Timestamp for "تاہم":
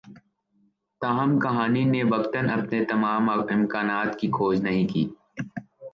1.01-1.31